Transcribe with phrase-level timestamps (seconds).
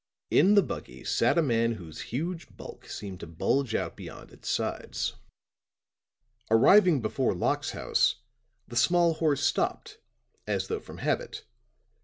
[0.31, 4.49] In the buggy sat a man whose huge bulk seemed to bulge out beyond its
[4.49, 5.13] sides.
[6.49, 8.15] Arriving before Locke's house,
[8.67, 9.99] the small horse stopped,
[10.47, 11.45] as though from habit.